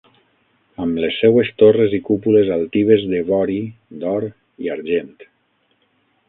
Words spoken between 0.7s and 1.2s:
Amb les